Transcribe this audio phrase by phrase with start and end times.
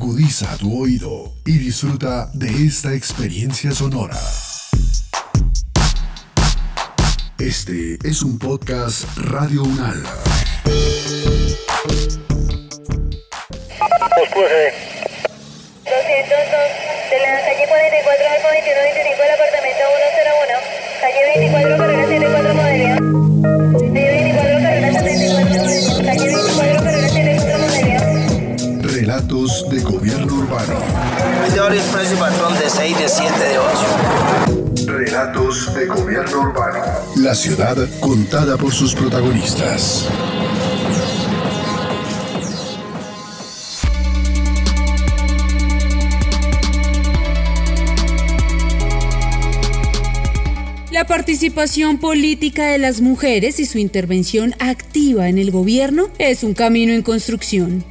[0.00, 4.16] Agudiza tu oído y disfruta de esta experiencia sonora.
[7.36, 10.00] Este es un podcast Radio Unal.
[10.00, 10.06] de
[17.18, 19.82] la calle 44 al 2125 del apartamento
[20.14, 20.62] 101,
[21.00, 22.97] calle 24 carrera 74 modelo.
[29.58, 30.74] Relatos de gobierno urbano.
[31.74, 34.86] Es precio y patrón de 6, de 7, de 8.
[34.86, 36.84] Relatos de gobierno urbano.
[37.16, 40.08] La ciudad contada por sus protagonistas.
[50.92, 56.54] La participación política de las mujeres y su intervención activa en el gobierno es un
[56.54, 57.84] camino en construcción.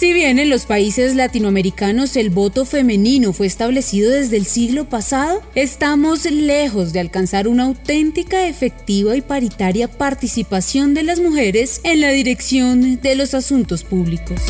[0.00, 5.42] Si bien en los países latinoamericanos el voto femenino fue establecido desde el siglo pasado,
[5.54, 12.12] estamos lejos de alcanzar una auténtica, efectiva y paritaria participación de las mujeres en la
[12.12, 14.40] dirección de los asuntos públicos.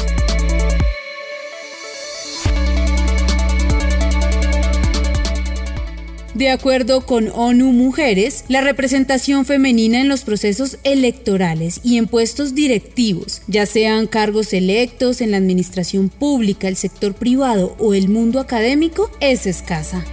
[6.35, 12.55] De acuerdo con ONU Mujeres, la representación femenina en los procesos electorales y en puestos
[12.55, 18.39] directivos, ya sean cargos electos en la administración pública, el sector privado o el mundo
[18.39, 20.05] académico, es escasa.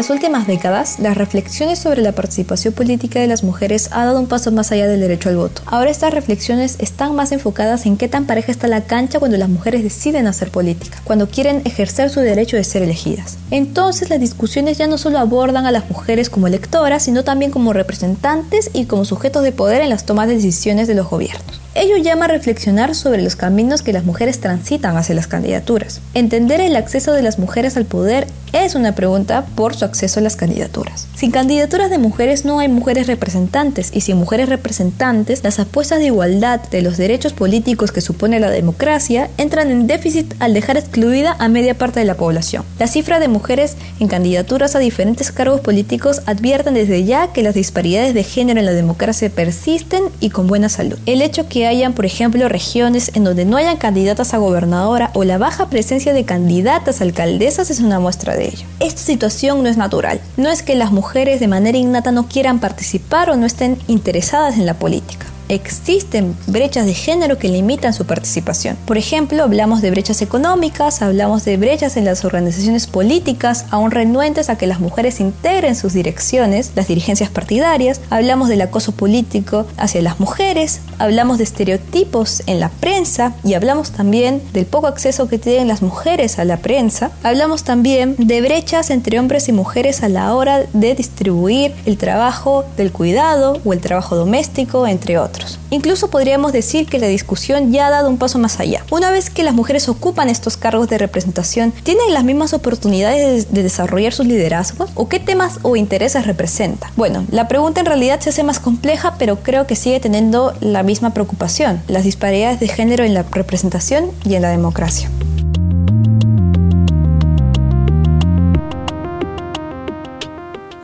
[0.00, 4.28] Las últimas décadas, las reflexiones sobre la participación política de las mujeres ha dado un
[4.28, 5.60] paso más allá del derecho al voto.
[5.66, 9.50] Ahora estas reflexiones están más enfocadas en qué tan pareja está la cancha cuando las
[9.50, 13.36] mujeres deciden hacer política, cuando quieren ejercer su derecho de ser elegidas.
[13.50, 17.74] Entonces las discusiones ya no solo abordan a las mujeres como electoras, sino también como
[17.74, 21.60] representantes y como sujetos de poder en las tomas de decisiones de los gobiernos.
[21.76, 26.00] Ello llama a reflexionar sobre los caminos que las mujeres transitan hacia las candidaturas.
[26.14, 30.22] Entender el acceso de las mujeres al poder es una pregunta por su acceso a
[30.24, 31.06] las candidaturas.
[31.20, 36.06] Sin candidaturas de mujeres no hay mujeres representantes y sin mujeres representantes las apuestas de
[36.06, 41.36] igualdad de los derechos políticos que supone la democracia entran en déficit al dejar excluida
[41.38, 42.64] a media parte de la población.
[42.78, 47.52] La cifra de mujeres en candidaturas a diferentes cargos políticos advierten desde ya que las
[47.52, 50.98] disparidades de género en la democracia persisten y con buena salud.
[51.04, 55.24] El hecho que hayan, por ejemplo, regiones en donde no hayan candidatas a gobernadora o
[55.24, 58.64] la baja presencia de candidatas alcaldesas es una muestra de ello.
[58.78, 60.18] Esta situación no es natural.
[60.38, 64.56] No es que las mujeres de manera innata no quieran participar o no estén interesadas
[64.58, 68.76] en la política existen brechas de género que limitan su participación.
[68.86, 74.48] Por ejemplo, hablamos de brechas económicas, hablamos de brechas en las organizaciones políticas, aún renuentes
[74.48, 80.02] a que las mujeres integren sus direcciones, las dirigencias partidarias, hablamos del acoso político hacia
[80.02, 85.38] las mujeres, hablamos de estereotipos en la prensa y hablamos también del poco acceso que
[85.38, 90.08] tienen las mujeres a la prensa, hablamos también de brechas entre hombres y mujeres a
[90.08, 95.39] la hora de distribuir el trabajo del cuidado o el trabajo doméstico, entre otros.
[95.70, 98.84] Incluso podríamos decir que la discusión ya ha dado un paso más allá.
[98.90, 103.62] Una vez que las mujeres ocupan estos cargos de representación, ¿tienen las mismas oportunidades de
[103.62, 104.90] desarrollar sus liderazgos?
[104.94, 106.90] ¿O qué temas o intereses representan?
[106.96, 110.82] Bueno, la pregunta en realidad se hace más compleja, pero creo que sigue teniendo la
[110.82, 115.10] misma preocupación, las disparidades de género en la representación y en la democracia.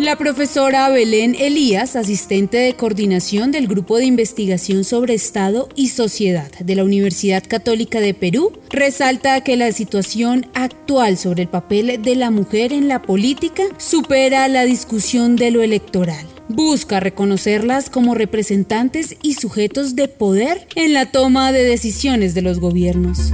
[0.06, 6.48] La profesora Belén Elías, asistente de coordinación del Grupo de Investigación sobre Estado y Sociedad
[6.60, 12.14] de la Universidad Católica de Perú, resalta que la situación actual sobre el papel de
[12.14, 16.24] la mujer en la política supera la discusión de lo electoral.
[16.48, 22.60] Busca reconocerlas como representantes y sujetos de poder en la toma de decisiones de los
[22.60, 23.32] gobiernos.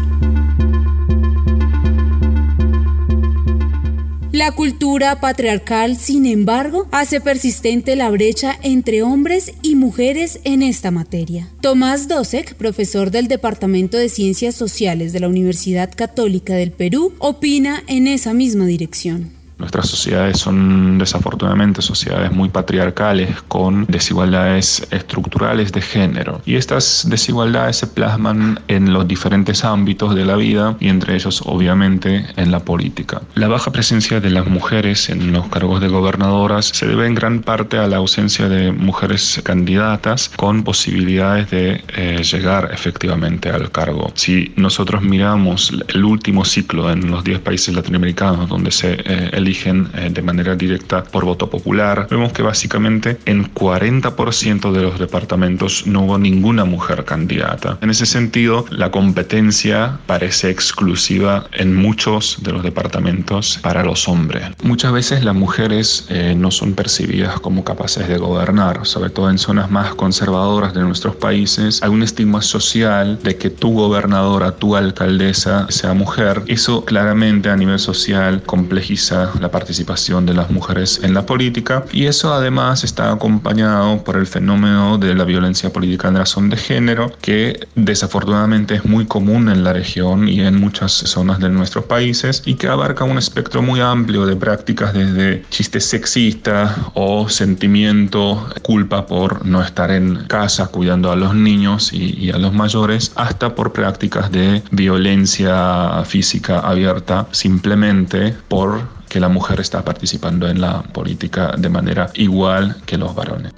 [4.32, 10.90] La cultura patriarcal, sin embargo, hace persistente la brecha entre hombres y mujeres en esta
[10.90, 11.50] materia.
[11.60, 17.84] Tomás Dosek, profesor del Departamento de Ciencias Sociales de la Universidad Católica del Perú, opina
[17.88, 19.41] en esa misma dirección.
[19.62, 27.76] Nuestras sociedades son desafortunadamente sociedades muy patriarcales con desigualdades estructurales de género y estas desigualdades
[27.76, 32.58] se plasman en los diferentes ámbitos de la vida y entre ellos obviamente en la
[32.58, 33.22] política.
[33.36, 37.40] La baja presencia de las mujeres en los cargos de gobernadoras se debe en gran
[37.40, 44.10] parte a la ausencia de mujeres candidatas con posibilidades de eh, llegar efectivamente al cargo.
[44.14, 49.88] Si nosotros miramos el último ciclo en los 10 países latinoamericanos donde se eh, eligen
[49.94, 52.06] eh, de manera directa por voto popular.
[52.10, 57.76] Vemos que básicamente en 40% de los departamentos no hubo ninguna mujer candidata.
[57.82, 64.44] En ese sentido, la competencia parece exclusiva en muchos de los departamentos para los hombres.
[64.62, 69.36] Muchas veces las mujeres eh, no son percibidas como capaces de gobernar, sobre todo en
[69.36, 71.82] zonas más conservadoras de nuestros países.
[71.82, 76.42] Hay un estigma social de que tu gobernadora, tu alcaldesa sea mujer.
[76.46, 81.84] Eso claramente a nivel social complejiza la participación de las mujeres en la política.
[81.92, 86.56] Y eso además está acompañado por el fenómeno de la violencia política en razón de
[86.56, 91.84] género que desafortunadamente es muy común en la región y en muchas zonas de nuestros
[91.84, 98.48] países y que abarca un espectro muy amplio de prácticas desde chistes sexistas o sentimiento,
[98.62, 103.12] culpa por no estar en casa cuidando a los niños y, y a los mayores,
[103.16, 110.58] hasta por prácticas de violencia física abierta simplemente por que la mujer está participando en
[110.58, 113.52] la política de manera igual que los varones.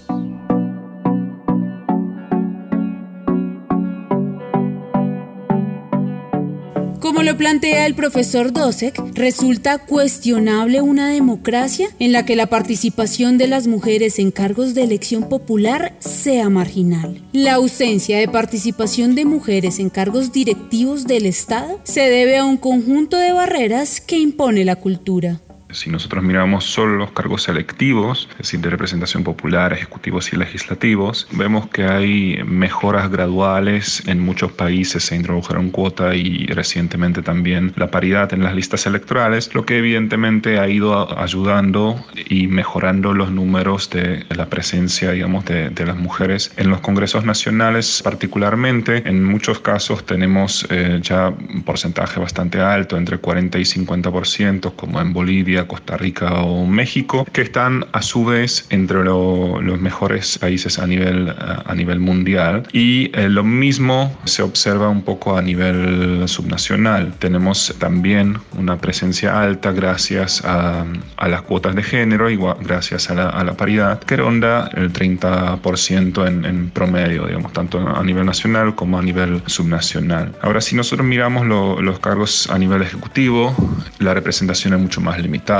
[7.24, 13.46] Lo plantea el profesor Dosek, resulta cuestionable una democracia en la que la participación de
[13.46, 17.22] las mujeres en cargos de elección popular sea marginal.
[17.32, 22.58] La ausencia de participación de mujeres en cargos directivos del Estado se debe a un
[22.58, 25.40] conjunto de barreras que impone la cultura.
[25.74, 31.26] Si nosotros miramos solo los cargos selectivos, es decir, de representación popular, ejecutivos y legislativos,
[31.32, 34.02] vemos que hay mejoras graduales.
[34.06, 39.52] En muchos países se introdujeron cuota y recientemente también la paridad en las listas electorales,
[39.54, 45.70] lo que evidentemente ha ido ayudando y mejorando los números de la presencia, digamos, de,
[45.70, 49.02] de las mujeres en los congresos nacionales particularmente.
[49.08, 55.00] En muchos casos tenemos eh, ya un porcentaje bastante alto, entre 40 y 50%, como
[55.00, 60.78] en Bolivia, Costa Rica o México, que están a su vez entre los mejores países
[60.78, 62.62] a nivel, a nivel mundial.
[62.72, 67.14] Y eh, lo mismo se observa un poco a nivel subnacional.
[67.18, 70.84] Tenemos también una presencia alta gracias a,
[71.16, 74.92] a las cuotas de género, igual gracias a la, a la paridad, que ronda el
[74.92, 80.32] 30% en, en, promedio, digamos, tanto a nivel nacional como a nivel subnacional.
[80.42, 83.54] Ahora, si nosotros miramos lo, los cargos a nivel ejecutivo,
[83.98, 85.53] la representación es mucho más limitada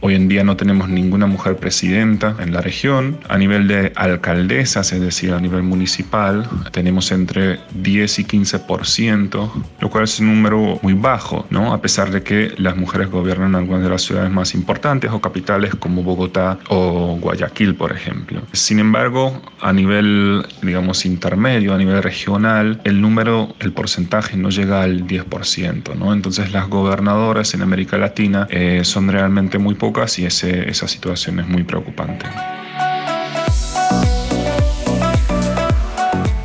[0.00, 3.18] Hoy en día no tenemos ninguna mujer presidenta en la región.
[3.28, 9.50] A nivel de alcaldesas, es decir, a nivel municipal, tenemos entre 10 y 15%,
[9.80, 11.74] lo cual es un número muy bajo, ¿no?
[11.74, 15.74] A pesar de que las mujeres gobiernan algunas de las ciudades más importantes o capitales
[15.74, 18.40] como Bogotá o Guayaquil, por ejemplo.
[18.52, 24.82] Sin embargo, a nivel, digamos, intermedio, a nivel regional, el número, el porcentaje no llega
[24.82, 26.14] al 10%, ¿no?
[26.14, 29.08] Entonces las gobernadoras en América Latina eh, son
[29.58, 32.26] muy pocas y esa situación es muy preocupante.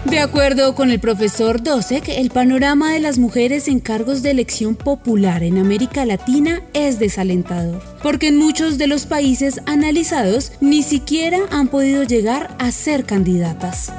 [0.05, 4.75] De acuerdo con el profesor Dosek, el panorama de las mujeres en cargos de elección
[4.75, 11.37] popular en América Latina es desalentador, porque en muchos de los países analizados ni siquiera
[11.51, 13.93] han podido llegar a ser candidatas.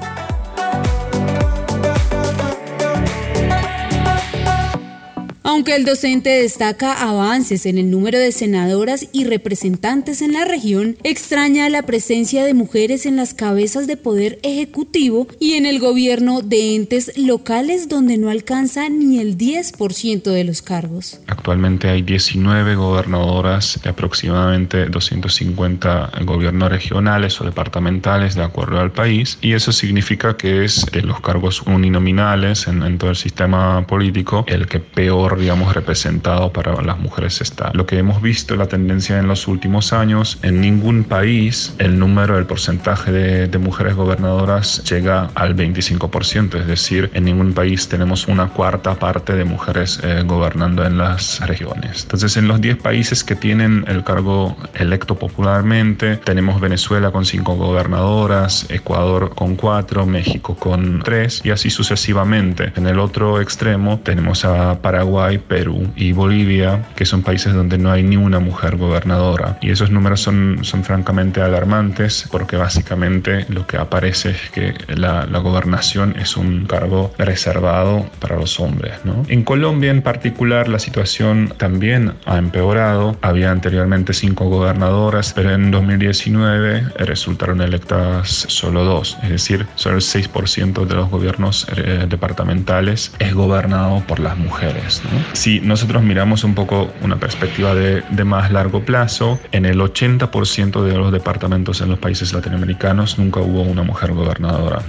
[5.61, 10.97] Aunque el docente destaca avances en el número de senadoras y representantes en la región,
[11.05, 16.41] extraña la presencia de mujeres en las cabezas de poder ejecutivo y en el gobierno
[16.41, 21.21] de entes locales donde no alcanza ni el 10% de los cargos.
[21.27, 29.37] Actualmente hay 19 gobernadoras de aproximadamente 250 gobiernos regionales o departamentales de acuerdo al país
[29.43, 34.47] y eso significa que es de los cargos uninominales en, en todo el sistema político
[34.49, 37.73] el que peor digamos, representado para las mujeres está.
[37.75, 42.39] Lo que hemos visto, la tendencia en los últimos años, en ningún país el número,
[42.39, 48.29] el porcentaje de, de mujeres gobernadoras llega al 25%, es decir, en ningún país tenemos
[48.29, 52.05] una cuarta parte de mujeres eh, gobernando en las regiones.
[52.05, 57.57] Entonces, en los 10 países que tienen el cargo electo popularmente, tenemos Venezuela con 5
[57.57, 62.73] gobernadoras, Ecuador con 4, México con 3 y así sucesivamente.
[62.77, 67.91] En el otro extremo tenemos a Paraguay, Perú y Bolivia, que son países donde no
[67.91, 69.59] hay ni una mujer gobernadora.
[69.61, 75.27] Y esos números son, son francamente alarmantes porque básicamente lo que aparece es que la,
[75.27, 78.95] la gobernación es un cargo reservado para los hombres.
[79.05, 79.25] ¿no?
[79.29, 83.17] En Colombia en particular la situación también ha empeorado.
[83.23, 90.03] Había anteriormente cinco gobernadoras, pero en 2019 resultaron electas solo dos, es decir, solo el
[90.03, 95.03] 6% de los gobiernos eh, departamentales es gobernado por las mujeres.
[95.05, 95.11] ¿no?
[95.33, 100.83] Si nosotros miramos un poco una perspectiva de, de más largo plazo, en el 80%
[100.83, 104.83] de los departamentos en los países latinoamericanos nunca hubo una mujer gobernadora.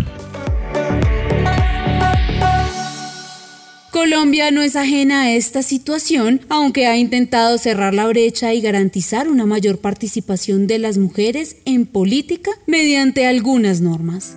[3.91, 9.27] Colombia no es ajena a esta situación, aunque ha intentado cerrar la brecha y garantizar
[9.27, 14.35] una mayor participación de las mujeres en política mediante algunas normas.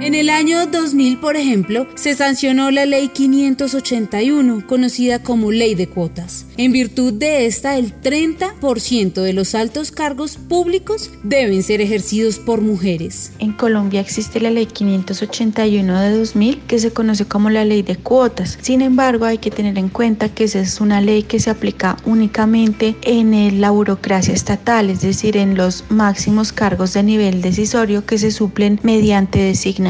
[0.00, 5.88] En el año 2000, por ejemplo, se sancionó la Ley 581, conocida como Ley de
[5.88, 6.46] Cuotas.
[6.56, 12.60] En virtud de esta, el 30% de los altos cargos públicos deben ser ejercidos por
[12.60, 13.32] mujeres.
[13.40, 17.96] En Colombia existe la Ley 581 de 2000, que se conoce como la Ley de
[17.96, 18.56] Cuotas.
[18.62, 21.96] Sin embargo, hay que tener en cuenta que esa es una ley que se aplica
[22.04, 28.16] únicamente en la burocracia estatal, es decir, en los máximos cargos de nivel decisorio que
[28.16, 29.87] se suplen mediante designación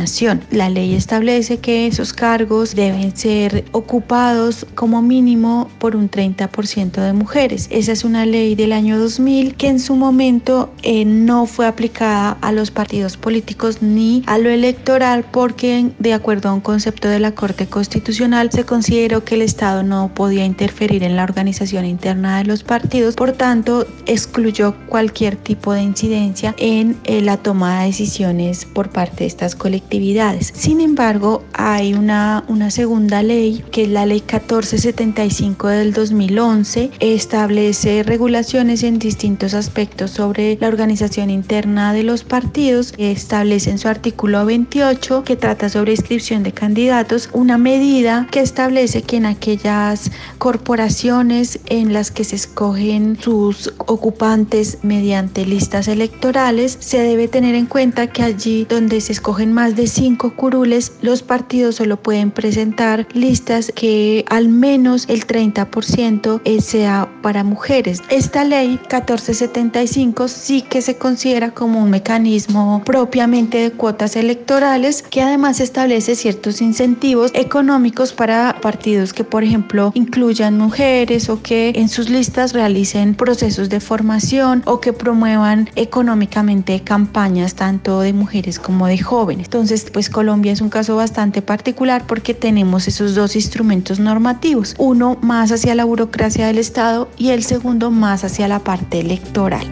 [0.50, 7.12] la ley establece que esos cargos deben ser ocupados como mínimo por un 30% de
[7.12, 7.66] mujeres.
[7.70, 12.38] Esa es una ley del año 2000 que en su momento eh, no fue aplicada
[12.40, 17.18] a los partidos políticos ni a lo electoral porque de acuerdo a un concepto de
[17.18, 22.38] la Corte Constitucional se consideró que el Estado no podía interferir en la organización interna
[22.38, 27.86] de los partidos, por tanto excluyó cualquier tipo de incidencia en eh, la toma de
[27.86, 29.54] decisiones por parte de estas
[29.88, 36.90] colectividades sin embargo, hay una, una segunda ley, que es la ley 1475 del 2011,
[37.00, 43.88] establece regulaciones en distintos aspectos sobre la organización interna de los partidos, establece en su
[43.88, 50.10] artículo 28 que trata sobre inscripción de candidatos, una medida que establece que en aquellas
[50.38, 57.66] corporaciones en las que se escogen sus ocupantes mediante listas electorales, se debe tener en
[57.66, 63.06] cuenta que allí donde se escogen más de cinco curules, los partidos solo pueden presentar
[63.14, 68.02] listas que al menos el 30% sea para mujeres.
[68.10, 75.22] Esta ley 1475 sí que se considera como un mecanismo propiamente de cuotas electorales que
[75.22, 81.88] además establece ciertos incentivos económicos para partidos que por ejemplo incluyan mujeres o que en
[81.88, 88.88] sus listas realicen procesos de formación o que promuevan económicamente campañas tanto de mujeres como
[88.88, 89.48] de jóvenes.
[89.92, 95.52] Pues Colombia es un caso bastante particular porque tenemos esos dos instrumentos normativos, uno más
[95.52, 99.66] hacia la burocracia del Estado y el segundo más hacia la parte electoral.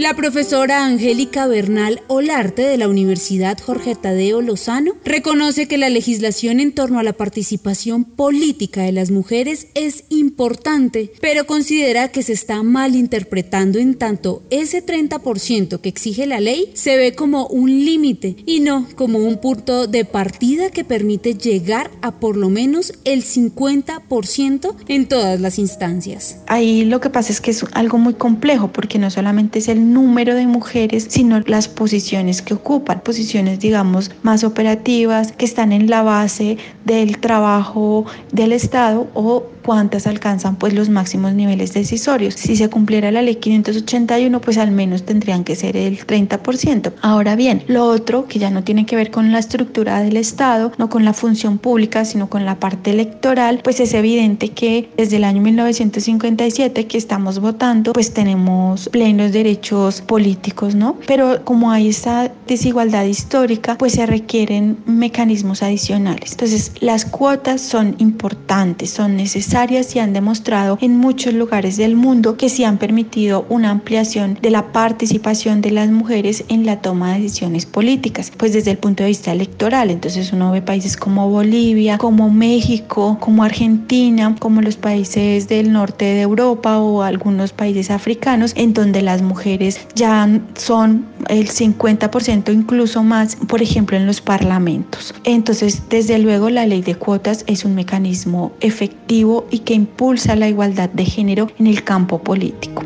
[0.00, 6.58] La profesora Angélica Bernal Olarte de la Universidad Jorge Tadeo Lozano reconoce que la legislación
[6.58, 12.32] en torno a la participación política de las mujeres es importante, pero considera que se
[12.32, 17.68] está mal interpretando en tanto ese 30% que exige la ley se ve como un
[17.68, 22.94] límite y no como un punto de partida que permite llegar a por lo menos
[23.04, 26.38] el 50% en todas las instancias.
[26.46, 29.89] Ahí lo que pasa es que es algo muy complejo porque no solamente es el
[29.92, 35.88] número de mujeres, sino las posiciones que ocupan, posiciones digamos más operativas, que están en
[35.90, 42.34] la base del trabajo del Estado o cuántas alcanzan pues los máximos niveles decisorios.
[42.34, 46.94] Si se cumpliera la ley 581, pues al menos tendrían que ser el 30%.
[47.02, 50.72] Ahora bien, lo otro que ya no tiene que ver con la estructura del Estado,
[50.76, 55.18] no con la función pública, sino con la parte electoral, pues es evidente que desde
[55.18, 60.96] el año 1957 que estamos votando, pues tenemos plenos derechos políticos, ¿no?
[61.06, 66.32] Pero como hay esta desigualdad histórica, pues se requieren mecanismos adicionales.
[66.32, 72.38] Entonces, las cuotas son importantes, son necesarias y han demostrado en muchos lugares del mundo
[72.38, 77.12] que sí han permitido una ampliación de la participación de las mujeres en la toma
[77.12, 79.90] de decisiones políticas, pues desde el punto de vista electoral.
[79.90, 86.06] Entonces uno ve países como Bolivia, como México, como Argentina, como los países del norte
[86.06, 90.26] de Europa o algunos países africanos, en donde las mujeres ya
[90.56, 95.14] son el 50% incluso más, por ejemplo, en los parlamentos.
[95.24, 100.48] Entonces, desde luego, la ley de cuotas es un mecanismo efectivo y que impulsa la
[100.48, 102.82] igualdad de género en el campo político.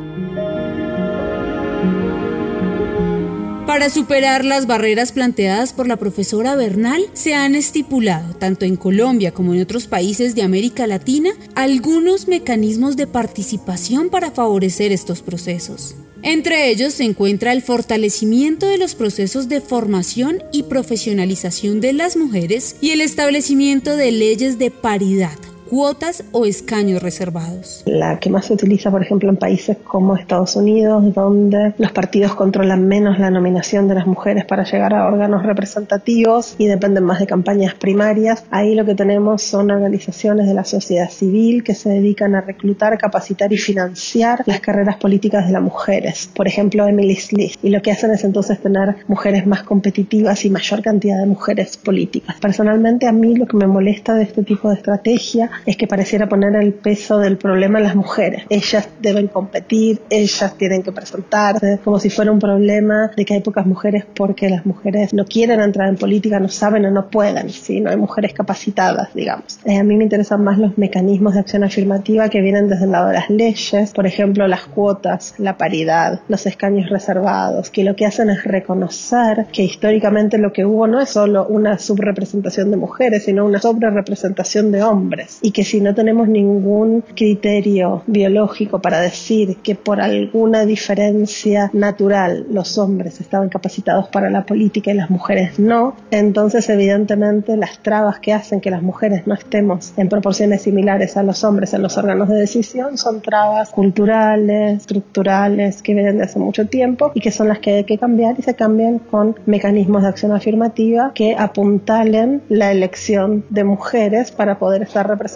[3.75, 9.33] Para superar las barreras planteadas por la profesora Bernal, se han estipulado, tanto en Colombia
[9.33, 15.97] como en otros países de América Latina, algunos mecanismos de participación para favorecer estos procesos.
[16.23, 22.17] Entre ellos se encuentra el fortalecimiento de los procesos de formación y profesionalización de las
[22.17, 25.37] mujeres y el establecimiento de leyes de paridad
[25.75, 27.83] cuotas o escaños reservados.
[27.85, 32.37] La que más se utiliza, por ejemplo, en países como Estados Unidos, donde los partidos
[32.37, 37.19] controlan menos la nominación de las mujeres para llegar a órganos representativos y dependen más
[37.19, 38.45] de campañas primarias.
[38.53, 42.97] Ahí lo que tenemos son organizaciones de la sociedad civil que se dedican a reclutar,
[42.97, 46.31] capacitar y financiar las carreras políticas de las mujeres.
[46.37, 47.65] Por ejemplo, Emily's List.
[47.65, 51.77] Y lo que hacen es entonces tener mujeres más competitivas y mayor cantidad de mujeres
[51.79, 52.37] políticas.
[52.41, 56.29] Personalmente a mí lo que me molesta de este tipo de estrategia es que pareciera
[56.29, 58.45] poner el peso del problema en las mujeres.
[58.49, 63.41] Ellas deben competir, ellas tienen que presentarse, como si fuera un problema de que hay
[63.41, 67.51] pocas mujeres porque las mujeres no quieren entrar en política, no saben o no pueden,
[67.51, 67.81] ¿sí?
[67.81, 69.59] no hay mujeres capacitadas, digamos.
[69.65, 72.93] Eh, a mí me interesan más los mecanismos de acción afirmativa que vienen desde el
[72.93, 77.97] lado de las leyes, por ejemplo, las cuotas, la paridad, los escaños reservados, que lo
[77.97, 82.77] que hacen es reconocer que históricamente lo que hubo no es solo una subrepresentación de
[82.77, 88.99] mujeres, sino una sobrerepresentación de hombres, y que si no tenemos ningún criterio biológico para
[89.01, 95.11] decir que por alguna diferencia natural los hombres estaban capacitados para la política y las
[95.11, 100.63] mujeres no, entonces evidentemente las trabas que hacen que las mujeres no estemos en proporciones
[100.63, 106.17] similares a los hombres en los órganos de decisión son trabas culturales, estructurales, que vienen
[106.17, 108.99] de hace mucho tiempo y que son las que hay que cambiar y se cambian
[108.99, 115.34] con mecanismos de acción afirmativa que apuntalen la elección de mujeres para poder estar representadas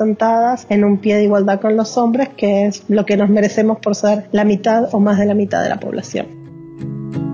[0.68, 3.94] en un pie de igualdad con los hombres, que es lo que nos merecemos por
[3.94, 7.27] ser la mitad o más de la mitad de la población.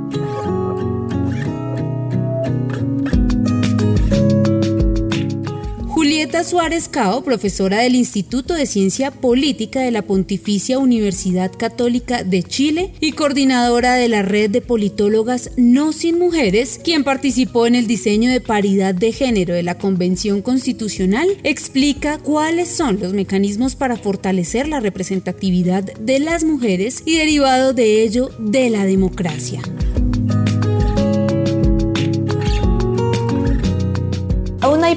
[6.25, 12.43] Julieta Suárez Cao, profesora del Instituto de Ciencia Política de la Pontificia Universidad Católica de
[12.43, 17.87] Chile y coordinadora de la red de politólogas No Sin Mujeres, quien participó en el
[17.87, 23.99] diseño de paridad de género de la Convención Constitucional, explica cuáles son los mecanismos para
[23.99, 29.61] fortalecer la representatividad de las mujeres y derivado de ello de la democracia.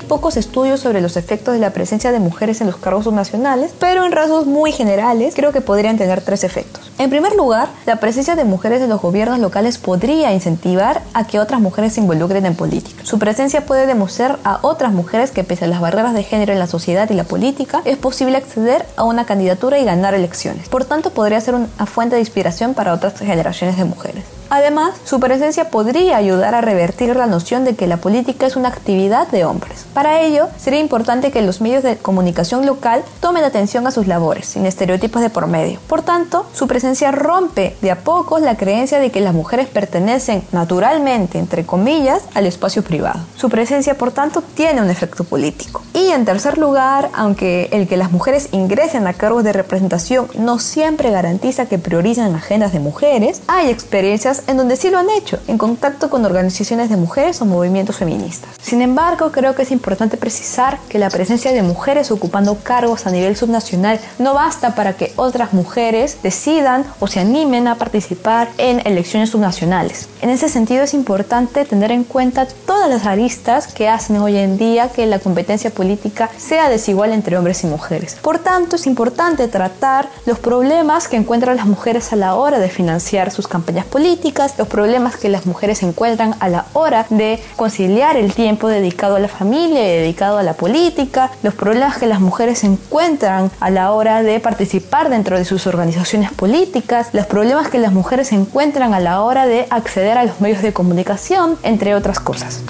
[0.06, 4.06] Pocos estudios sobre los efectos de la presencia de mujeres en los cargos subnacionales, pero
[4.06, 6.92] en rasgos muy generales creo que podrían tener tres efectos.
[7.00, 11.40] En primer lugar, la presencia de mujeres en los gobiernos locales podría incentivar a que
[11.40, 13.06] otras mujeres se involucren en política.
[13.06, 16.60] Su presencia puede demostrar a otras mujeres que pese a las barreras de género en
[16.60, 20.70] la sociedad y la política, es posible acceder a una candidatura y ganar elecciones.
[20.70, 24.37] Por tanto, podría ser una fuente de inspiración para otras generaciones de mujeres.
[24.50, 28.70] Además, su presencia podría ayudar a revertir la noción de que la política es una
[28.70, 29.86] actividad de hombres.
[29.94, 34.48] Para ello, sería importante que los medios de comunicación local tomen atención a sus labores,
[34.48, 35.80] sin estereotipos de por medio.
[35.88, 40.44] Por tanto, su presencia rompe de a poco la creencia de que las mujeres pertenecen
[40.52, 43.20] naturalmente, entre comillas, al espacio privado.
[43.36, 45.82] Su presencia, por tanto, tiene un efecto político.
[45.94, 50.60] Y en tercer lugar, aunque el que las mujeres ingresen a cargos de representación no
[50.60, 55.40] siempre garantiza que prioricen agendas de mujeres, hay experiencias en donde sí lo han hecho,
[55.48, 58.52] en contacto con organizaciones de mujeres o movimientos feministas.
[58.62, 63.12] Sin embargo, creo que es importante precisar que la presencia de mujeres ocupando cargos a
[63.12, 68.82] nivel subnacional no basta para que otras mujeres decidan o se animen a participar en
[68.86, 70.10] elecciones subnacionales.
[70.22, 74.58] En ese sentido es importante tener en cuenta todas las aristas que hacen hoy en
[74.58, 78.16] día que la competencia política sea desigual entre hombres y mujeres.
[78.22, 82.70] Por tanto, es importante tratar los problemas que encuentran las mujeres a la hora de
[82.70, 84.27] financiar sus campañas políticas,
[84.58, 89.20] los problemas que las mujeres encuentran a la hora de conciliar el tiempo dedicado a
[89.20, 93.92] la familia y dedicado a la política, los problemas que las mujeres encuentran a la
[93.94, 99.00] hora de participar dentro de sus organizaciones políticas, los problemas que las mujeres encuentran a
[99.00, 102.64] la hora de acceder a los medios de comunicación, entre otras cosas.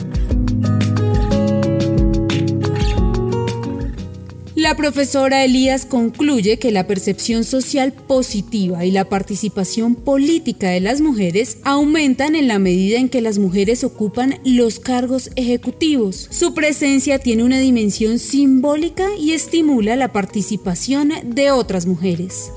[4.68, 11.00] La profesora Elías concluye que la percepción social positiva y la participación política de las
[11.00, 16.28] mujeres aumentan en la medida en que las mujeres ocupan los cargos ejecutivos.
[16.32, 22.52] Su presencia tiene una dimensión simbólica y estimula la participación de otras mujeres.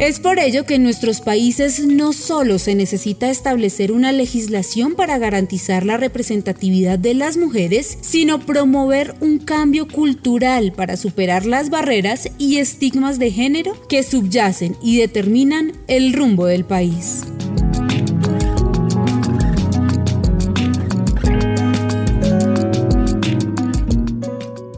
[0.00, 5.18] Es por ello que en nuestros países no solo se necesita establecer una legislación para
[5.18, 12.30] garantizar la representatividad de las mujeres, sino promover un cambio cultural para superar las barreras
[12.38, 17.20] y estigmas de género que subyacen y determinan el rumbo del país.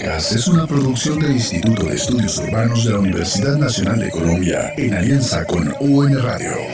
[0.00, 4.94] Es una producción del Instituto de Estudios Urbanos de la Universidad Nacional de Colombia en
[4.94, 6.73] alianza con UN Radio.